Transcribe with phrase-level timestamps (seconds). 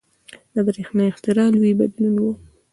[0.53, 2.23] •د برېښنا اختراع لوی بدلون و.